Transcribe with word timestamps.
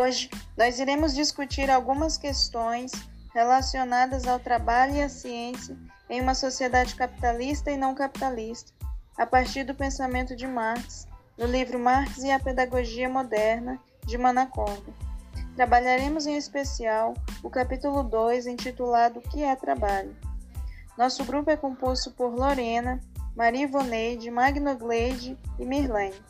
Hoje, 0.00 0.28
nós 0.56 0.80
iremos 0.80 1.14
discutir 1.14 1.70
algumas 1.70 2.18
questões 2.18 2.90
relacionadas 3.32 4.26
ao 4.26 4.40
trabalho 4.40 4.96
e 4.96 5.02
à 5.02 5.08
ciência 5.08 5.76
em 6.10 6.20
uma 6.20 6.34
sociedade 6.34 6.96
capitalista 6.96 7.70
e 7.70 7.76
não 7.76 7.94
capitalista, 7.94 8.72
a 9.16 9.24
partir 9.24 9.62
do 9.62 9.72
pensamento 9.72 10.34
de 10.34 10.48
Marx, 10.48 11.06
no 11.38 11.46
livro 11.46 11.78
Marx 11.78 12.24
e 12.24 12.30
a 12.32 12.40
Pedagogia 12.40 13.08
Moderna, 13.08 13.78
de 14.04 14.18
Manacorda. 14.18 14.92
Trabalharemos 15.54 16.26
em 16.26 16.36
especial 16.36 17.14
o 17.40 17.48
capítulo 17.48 18.02
2, 18.02 18.48
intitulado 18.48 19.20
O 19.20 19.22
que 19.22 19.44
é 19.44 19.54
trabalho? 19.54 20.16
Nosso 20.98 21.24
grupo 21.24 21.50
é 21.50 21.56
composto 21.56 22.10
por 22.10 22.34
Lorena, 22.34 22.98
Maria 23.36 23.62
Ivoneide, 23.62 24.28
Magno 24.28 24.76
Gleide 24.76 25.38
e 25.56 25.64
Mirlene. 25.64 26.20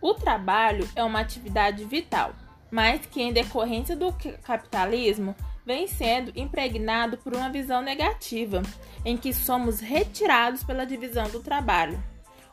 O 0.00 0.14
trabalho 0.14 0.88
é 0.96 1.04
uma 1.04 1.20
atividade 1.20 1.84
vital, 1.84 2.32
mas 2.74 3.06
que, 3.06 3.22
em 3.22 3.32
decorrência 3.32 3.94
do 3.94 4.12
capitalismo, 4.42 5.32
vem 5.64 5.86
sendo 5.86 6.32
impregnado 6.34 7.16
por 7.16 7.32
uma 7.32 7.48
visão 7.48 7.80
negativa, 7.80 8.62
em 9.04 9.16
que 9.16 9.32
somos 9.32 9.78
retirados 9.78 10.64
pela 10.64 10.84
divisão 10.84 11.30
do 11.30 11.38
trabalho. 11.38 12.02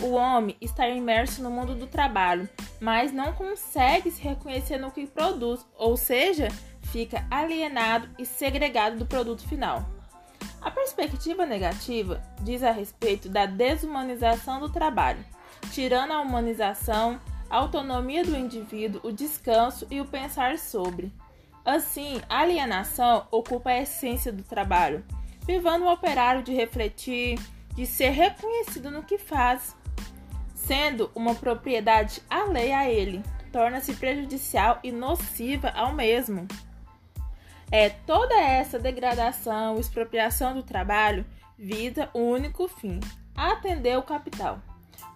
O 0.00 0.12
homem 0.12 0.56
está 0.58 0.88
imerso 0.88 1.42
no 1.42 1.50
mundo 1.50 1.74
do 1.74 1.86
trabalho, 1.86 2.48
mas 2.80 3.12
não 3.12 3.34
consegue 3.34 4.10
se 4.10 4.22
reconhecer 4.22 4.78
no 4.78 4.90
que 4.90 5.06
produz, 5.06 5.66
ou 5.76 5.98
seja, 5.98 6.48
fica 6.84 7.26
alienado 7.30 8.08
e 8.18 8.24
segregado 8.24 8.96
do 8.96 9.04
produto 9.04 9.46
final. 9.46 9.84
A 10.62 10.70
perspectiva 10.70 11.44
negativa 11.44 12.22
diz 12.40 12.62
a 12.62 12.70
respeito 12.70 13.28
da 13.28 13.44
desumanização 13.44 14.60
do 14.60 14.70
trabalho, 14.70 15.22
tirando 15.72 16.12
a 16.12 16.22
humanização, 16.22 17.20
a 17.48 17.56
autonomia 17.56 18.24
do 18.24 18.36
indivíduo, 18.36 19.00
o 19.04 19.12
descanso 19.12 19.86
e 19.90 20.00
o 20.00 20.04
pensar 20.04 20.58
sobre. 20.58 21.12
Assim, 21.64 22.20
a 22.28 22.40
alienação 22.40 23.26
ocupa 23.30 23.70
a 23.70 23.80
essência 23.82 24.32
do 24.32 24.42
trabalho, 24.42 25.04
privando 25.44 25.84
o 25.84 25.92
operário 25.92 26.42
de 26.42 26.52
refletir, 26.52 27.38
de 27.74 27.84
ser 27.86 28.10
reconhecido 28.10 28.90
no 28.90 29.02
que 29.02 29.18
faz. 29.18 29.76
Sendo 30.54 31.10
uma 31.14 31.34
propriedade 31.34 32.22
alheia 32.30 32.78
a 32.78 32.90
ele, 32.90 33.22
torna-se 33.52 33.94
prejudicial 33.94 34.78
e 34.82 34.92
nociva 34.92 35.70
ao 35.70 35.92
mesmo. 35.92 36.46
É 37.70 37.90
toda 37.90 38.34
essa 38.34 38.78
degradação, 38.78 39.78
expropriação 39.78 40.54
do 40.54 40.62
trabalho, 40.62 41.26
visa 41.58 42.08
o 42.12 42.20
único 42.20 42.68
fim: 42.68 43.00
atender 43.34 43.98
o 43.98 44.02
capital, 44.02 44.60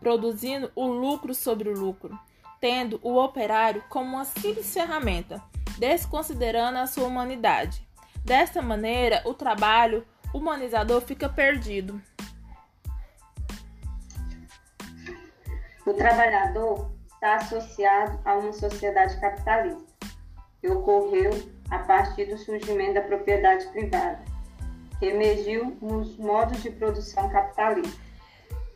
produzindo 0.00 0.70
o 0.74 0.86
lucro 0.86 1.34
sobre 1.34 1.68
o 1.68 1.78
lucro, 1.78 2.18
tendo 2.60 2.98
o 3.02 3.16
operário 3.16 3.82
como 3.88 4.16
uma 4.16 4.24
simples 4.24 4.72
ferramenta, 4.72 5.42
desconsiderando 5.78 6.78
a 6.78 6.86
sua 6.86 7.06
humanidade. 7.06 7.86
Desta 8.24 8.60
maneira, 8.60 9.22
o 9.24 9.32
trabalho 9.32 10.06
humanizador 10.34 11.00
fica 11.00 11.28
perdido. 11.28 12.00
O 15.86 15.94
trabalhador 15.94 16.92
está 17.14 17.36
associado 17.36 18.20
a 18.24 18.34
uma 18.36 18.52
sociedade 18.52 19.18
capitalista, 19.20 19.82
que 20.60 20.68
ocorreu 20.68 21.30
a 21.70 21.78
partir 21.78 22.26
do 22.26 22.36
surgimento 22.36 22.94
da 22.94 23.02
propriedade 23.02 23.66
privada, 23.68 24.22
que 24.98 25.06
emergiu 25.06 25.76
nos 25.80 26.16
modos 26.18 26.62
de 26.62 26.70
produção 26.70 27.28
capitalista, 27.30 28.07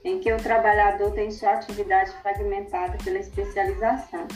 em 0.04 0.18
que 0.18 0.32
o 0.32 0.36
trabalhador 0.36 1.12
tem 1.12 1.30
sua 1.30 1.52
atividade 1.52 2.10
fragmentada 2.22 2.98
pela 3.04 3.18
especialização. 3.18 4.26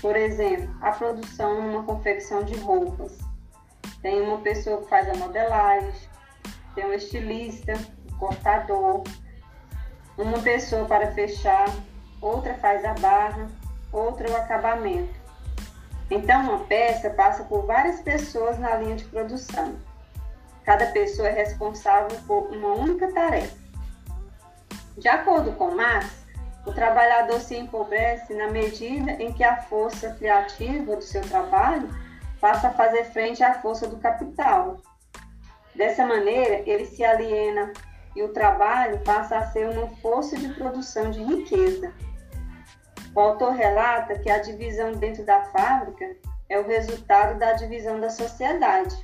Por 0.00 0.16
exemplo, 0.16 0.68
a 0.80 0.90
produção 0.92 1.62
numa 1.62 1.84
confecção 1.84 2.42
de 2.42 2.54
roupas. 2.56 3.16
Tem 4.02 4.20
uma 4.20 4.38
pessoa 4.38 4.82
que 4.82 4.88
faz 4.88 5.08
a 5.08 5.14
modelagem, 5.14 5.92
tem 6.74 6.84
um 6.84 6.92
estilista, 6.92 7.72
um 8.10 8.18
cortador, 8.18 9.02
uma 10.18 10.40
pessoa 10.40 10.84
para 10.84 11.12
fechar, 11.12 11.68
outra 12.20 12.54
faz 12.54 12.84
a 12.84 12.94
barra, 12.94 13.48
outra 13.92 14.30
o 14.30 14.36
acabamento. 14.36 15.14
Então, 16.10 16.42
uma 16.42 16.64
peça 16.64 17.08
passa 17.10 17.44
por 17.44 17.64
várias 17.64 18.00
pessoas 18.00 18.58
na 18.58 18.76
linha 18.76 18.96
de 18.96 19.04
produção. 19.04 19.74
Cada 20.64 20.86
pessoa 20.88 21.28
é 21.28 21.32
responsável 21.32 22.18
por 22.26 22.50
uma 22.52 22.74
única 22.74 23.10
tarefa. 23.12 23.63
De 24.96 25.08
acordo 25.08 25.52
com 25.52 25.74
Marx, 25.74 26.24
o 26.64 26.72
trabalhador 26.72 27.40
se 27.40 27.56
empobrece 27.56 28.32
na 28.34 28.48
medida 28.48 29.12
em 29.12 29.32
que 29.32 29.42
a 29.42 29.62
força 29.62 30.14
criativa 30.14 30.96
do 30.96 31.02
seu 31.02 31.20
trabalho 31.22 31.88
passa 32.40 32.68
a 32.68 32.72
fazer 32.72 33.04
frente 33.06 33.42
à 33.42 33.54
força 33.54 33.88
do 33.88 33.98
capital. 33.98 34.78
Dessa 35.74 36.06
maneira, 36.06 36.62
ele 36.68 36.86
se 36.86 37.04
aliena 37.04 37.72
e 38.14 38.22
o 38.22 38.32
trabalho 38.32 39.00
passa 39.00 39.36
a 39.36 39.46
ser 39.46 39.68
uma 39.68 39.88
força 39.96 40.36
de 40.36 40.48
produção 40.54 41.10
de 41.10 41.22
riqueza. 41.22 41.92
O 43.14 43.20
autor 43.20 43.52
relata 43.52 44.18
que 44.18 44.30
a 44.30 44.38
divisão 44.38 44.92
dentro 44.92 45.24
da 45.24 45.42
fábrica 45.46 46.16
é 46.48 46.58
o 46.58 46.66
resultado 46.66 47.38
da 47.38 47.52
divisão 47.54 47.98
da 48.00 48.10
sociedade, 48.10 48.94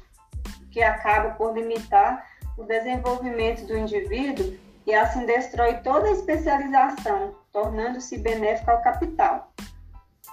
que 0.71 0.83
acaba 0.83 1.31
por 1.31 1.53
limitar 1.53 2.25
o 2.57 2.63
desenvolvimento 2.63 3.67
do 3.67 3.77
indivíduo 3.77 4.57
e 4.87 4.95
assim 4.95 5.27
destrói 5.27 5.75
toda 5.79 6.09
a 6.09 6.13
especialização, 6.13 7.37
tornando-se 7.53 8.19
benéfico 8.19 8.71
ao 8.71 8.83
capital, 8.83 9.53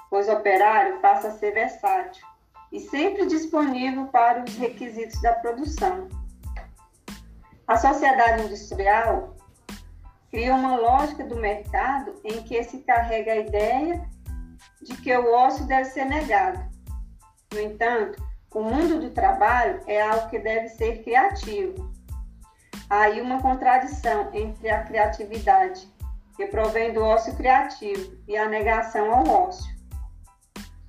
pois 0.10 0.28
o 0.28 0.34
operário 0.34 1.00
passa 1.00 1.30
a 1.30 1.32
ser 1.32 1.54
versátil 1.54 2.26
e 2.72 2.80
sempre 2.80 3.26
disponível 3.26 4.08
para 4.08 4.44
os 4.44 4.56
requisitos 4.56 5.22
da 5.22 5.34
produção. 5.34 6.08
A 7.68 7.78
sociedade 7.78 8.44
industrial 8.44 9.36
cria 10.30 10.54
uma 10.54 10.78
lógica 10.78 11.24
do 11.24 11.36
mercado 11.36 12.20
em 12.24 12.42
que 12.44 12.64
se 12.64 12.80
carrega 12.80 13.34
a 13.34 13.38
ideia 13.38 14.06
de 14.82 14.96
que 14.98 15.16
o 15.16 15.34
ócio 15.34 15.66
deve 15.66 15.86
ser 15.86 16.06
negado. 16.06 16.60
No 17.54 17.60
entanto, 17.60 18.22
o 18.54 18.62
mundo 18.64 19.00
do 19.00 19.12
trabalho 19.12 19.82
é 19.86 20.02
algo 20.02 20.30
que 20.30 20.40
deve 20.40 20.70
ser 20.70 21.04
criativo. 21.04 21.92
Aí 22.90 23.20
uma 23.20 23.42
contradição 23.42 24.30
entre 24.34 24.70
a 24.70 24.84
criatividade, 24.84 25.88
que 26.36 26.46
provém 26.48 26.94
do 26.94 27.04
ócio 27.04 27.36
criativo, 27.36 28.18
e 28.28 28.38
a 28.38 28.48
negação 28.48 29.14
ao 29.14 29.28
ócio. 29.28 29.76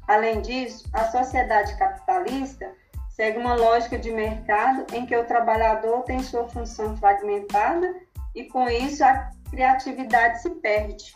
Além 0.07 0.41
disso, 0.41 0.89
a 0.93 1.11
sociedade 1.11 1.77
capitalista 1.77 2.73
segue 3.11 3.39
uma 3.39 3.55
lógica 3.57 3.99
de 3.99 4.13
mercado 4.13 4.87
em 4.95 5.05
que 5.05 5.17
o 5.17 5.27
trabalhador 5.27 6.03
tem 6.05 6.23
sua 6.23 6.49
função 6.49 6.97
fragmentada 6.97 7.95
e 8.35 8.45
com 8.45 8.69
isso 8.69 9.05
a 9.05 9.31
criatividade 9.51 10.41
se 10.41 10.51
perde. 10.51 11.13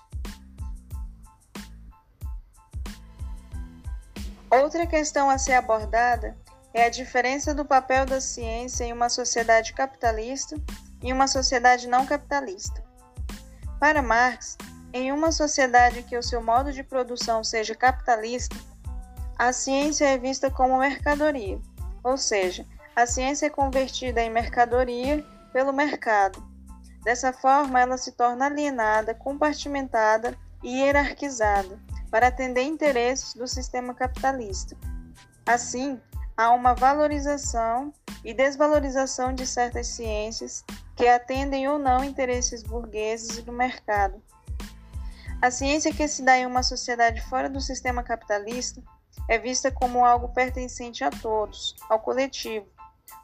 Outra 4.51 4.87
questão 4.87 5.31
a 5.31 5.39
ser 5.39 5.55
abordada 5.55 6.37
é 6.75 6.85
a 6.85 6.91
diferença 6.91 7.55
do 7.55 7.65
papel 7.65 8.07
da 8.07 8.21
ciência 8.21 8.85
em 8.85 8.93
uma 8.93 9.09
sociedade 9.09 9.73
capitalista 9.73 10.57
e 11.03 11.13
uma 11.13 11.27
sociedade 11.27 11.89
não 11.89 12.07
capitalista. 12.07 12.83
Para 13.79 14.03
Marx, 14.03 14.57
em 14.93 15.13
uma 15.13 15.33
sociedade 15.33 16.03
que 16.03 16.17
o 16.17 16.23
seu 16.23 16.43
modo 16.43 16.73
de 16.73 16.83
produção 16.83 17.43
seja 17.43 17.75
capitalista, 17.75 18.57
a 19.39 19.53
ciência 19.53 20.07
é 20.07 20.19
vista 20.19 20.51
como 20.51 20.79
mercadoria, 20.79 21.61
ou 22.05 22.17
seja, 22.17 22.65
a 22.95 23.07
ciência 23.07 23.47
é 23.47 23.51
convertida 23.51 24.21
em 24.21 24.31
mercadoria 24.31 25.25
pelo 25.53 25.73
mercado 25.73 26.53
Dessa 27.03 27.33
forma, 27.33 27.81
ela 27.81 27.99
se 27.99 28.13
torna 28.13 28.47
alienada, 28.47 29.15
compartimentada 29.15 30.37
e 30.63 30.79
hierarquizada 30.79 31.79
para 32.11 32.29
atender 32.29 32.63
interesses 32.63 33.35
do 33.35 33.49
sistema 33.49 33.93
capitalista. 33.93 34.77
Assim, 35.45 36.01
há 36.37 36.51
uma 36.51 36.75
valorização 36.75 37.93
e 38.25 38.33
desvalorização 38.33 39.35
de 39.35 39.47
certas 39.47 39.89
ciências 39.89 40.65
que 40.97 41.07
atendem 41.07 41.69
ou 41.69 41.79
não 41.79 42.05
interesses 42.05 42.63
burgueses 42.63 43.39
e 43.39 43.43
do 43.43 43.53
mercado. 43.53 44.23
A 45.41 45.51
ciência 45.51 45.93
que 45.93 46.07
se 46.07 46.23
dá 46.23 46.39
em 46.39 46.47
uma 46.47 46.63
sociedade 46.63 47.21
fora 47.23 47.51
do 47.51 47.61
sistema 47.61 48.03
capitalista 48.03 48.81
é 49.29 49.39
vista 49.39 49.71
como 49.71 50.05
algo 50.05 50.29
pertencente 50.29 51.03
a 51.03 51.11
todos, 51.11 51.75
ao 51.89 51.99
coletivo, 51.99 52.67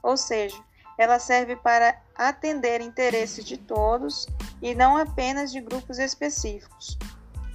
ou 0.02 0.16
seja, 0.16 0.60
ela 0.98 1.20
serve 1.20 1.54
para 1.54 1.96
atender 2.16 2.80
interesses 2.80 3.44
de 3.44 3.56
todos 3.56 4.26
e 4.60 4.74
não 4.74 4.96
apenas 4.96 5.52
de 5.52 5.60
grupos 5.60 5.98
específicos. 5.98 6.98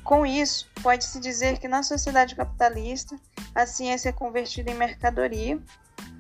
Com 0.04 0.26
isso, 0.26 0.70
pode-se 0.82 1.20
dizer 1.20 1.60
que 1.60 1.68
na 1.68 1.84
sociedade 1.84 2.36
capitalista, 2.36 3.18
a 3.56 3.66
ciência 3.66 4.10
é 4.10 4.14
convertida 4.14 4.72
em 4.72 4.76
mercadoria 4.76 5.60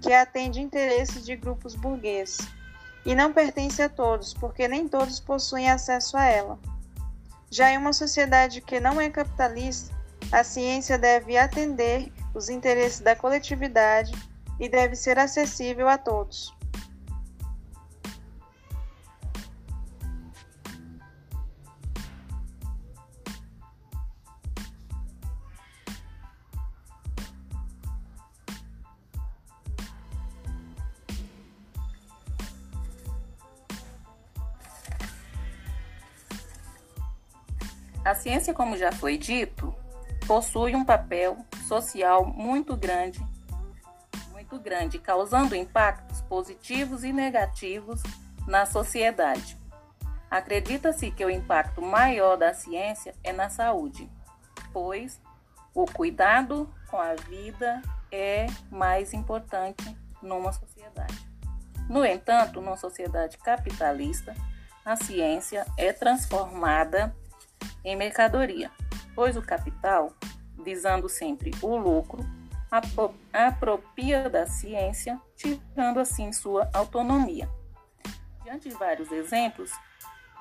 que 0.01 0.13
atende 0.13 0.62
interesses 0.62 1.25
de 1.25 1.35
grupos 1.35 1.75
burgueses 1.75 2.39
e 3.06 3.15
não 3.15 3.33
pertence 3.33 3.81
a 3.81 3.89
todos, 3.89 4.33
porque 4.33 4.68
nem 4.68 4.88
todos 4.88 5.19
possuem 5.19 5.69
acesso 5.69 6.15
a 6.15 6.25
ela. 6.25 6.59
Já 7.50 7.71
em 7.71 7.77
uma 7.77 7.94
sociedade 7.94 8.62
que 8.62 8.80
não 8.80 9.00
é 9.00 9.09
capitalista, 9.09 9.94
a 10.31 10.44
ciência 10.44 10.97
deve 10.97 11.38
atender 11.38 12.12
os 12.33 12.50
interesses 12.50 13.00
da 13.00 13.15
coletividade 13.15 14.13
e 14.59 14.69
deve 14.69 14.95
ser 14.95 15.19
acessível 15.19 15.88
a 15.88 15.97
todos. 15.97 16.53
A 38.05 38.13
ciência, 38.13 38.53
como 38.53 38.75
já 38.75 38.91
foi 38.91 39.17
dito, 39.17 39.73
possui 40.27 40.75
um 40.75 40.83
papel 40.83 41.38
social 41.67 42.25
muito 42.25 42.75
grande, 42.75 43.25
muito 44.31 44.59
grande, 44.59 45.00
causando 45.00 45.55
impactos 45.55 46.21
positivos 46.21 47.03
e 47.03 47.13
negativos 47.13 48.03
na 48.45 48.65
sociedade. 48.65 49.57
Acredita-se 50.29 51.11
que 51.11 51.23
o 51.23 51.29
impacto 51.29 51.81
maior 51.81 52.35
da 52.35 52.53
ciência 52.53 53.15
é 53.23 53.31
na 53.31 53.50
saúde, 53.50 54.09
pois 54.73 55.21
o 55.73 55.85
cuidado 55.85 56.69
com 56.89 57.00
a 57.00 57.15
vida 57.15 57.81
é 58.11 58.47
mais 58.69 59.13
importante 59.13 59.95
numa 60.21 60.51
sociedade. 60.51 61.27
No 61.89 62.05
entanto, 62.05 62.61
numa 62.61 62.77
sociedade 62.77 63.38
capitalista, 63.38 64.35
a 64.85 64.95
ciência 64.95 65.65
é 65.77 65.94
transformada 65.94 67.15
em 67.83 67.95
mercadoria, 67.95 68.71
pois 69.15 69.35
o 69.35 69.41
capital, 69.41 70.13
visando 70.63 71.09
sempre 71.09 71.51
o 71.62 71.75
lucro, 71.75 72.24
apropria 73.31 74.30
da 74.30 74.47
ciência, 74.47 75.19
tirando 75.35 76.00
assim 76.00 76.31
sua 76.31 76.69
autonomia. 76.74 77.47
Diante 78.44 78.69
de 78.69 78.75
vários 78.75 79.12
exemplos, 79.12 79.71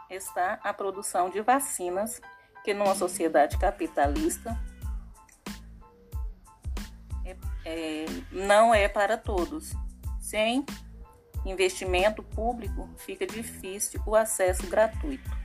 está 0.08 0.58
a 0.62 0.72
produção 0.72 1.28
de 1.28 1.40
vacinas, 1.40 2.20
que 2.64 2.72
numa 2.72 2.94
sociedade 2.94 3.58
capitalista 3.58 4.56
é, 7.24 7.36
é, 7.64 8.06
não 8.30 8.74
é 8.74 8.88
para 8.88 9.16
todos. 9.16 9.72
Sem 10.20 10.64
investimento 11.44 12.22
público, 12.22 12.88
fica 12.96 13.26
difícil 13.26 14.00
o 14.06 14.14
acesso 14.14 14.66
gratuito. 14.68 15.41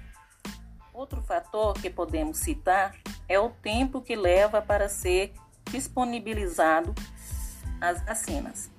Outro 0.98 1.22
fator 1.22 1.76
que 1.76 1.92
podemos 1.92 2.40
citar 2.40 2.96
é 3.30 3.40
o 3.40 3.52
tempo 3.52 4.02
que 4.02 4.16
leva 4.16 4.64
para 4.64 4.90
ser 4.90 5.32
disponibilizado 5.66 6.96
as 7.80 8.04
vacinas. 8.04 8.72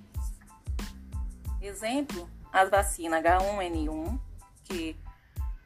Exemplo, 1.63 2.29
a 2.53 2.65
vacina 2.65 3.23
H1N1, 3.23 4.19
que, 4.65 4.97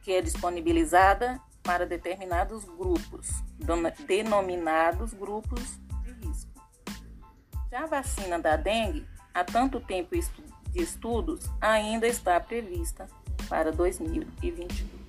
que 0.03 0.13
é 0.13 0.21
disponibilizada 0.21 1.41
para 1.63 1.87
determinados 1.87 2.67
grupos, 2.67 3.31
denominados 4.07 5.15
grupos 5.15 5.81
de 6.05 6.13
risco. 6.13 6.53
Já 7.71 7.85
a 7.85 7.87
vacina 7.87 8.39
da 8.39 8.57
dengue, 8.57 9.09
há 9.33 9.43
tanto 9.43 9.81
tempo 9.81 10.15
de 10.15 10.83
estudos, 10.83 11.49
ainda 11.63 12.07
está 12.07 12.39
prevista 12.39 13.09
para 13.49 13.73
2022. 13.73 15.02